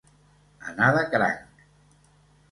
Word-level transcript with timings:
Anar 0.69 0.87
de 0.95 1.03
cranc. 1.11 1.61